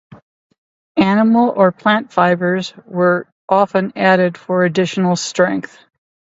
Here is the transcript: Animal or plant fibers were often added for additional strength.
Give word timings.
Animal 0.97 1.51
or 1.55 1.71
plant 1.71 2.11
fibers 2.11 2.73
were 2.87 3.27
often 3.47 3.93
added 3.95 4.35
for 4.35 4.63
additional 4.65 5.15
strength. 5.15 5.77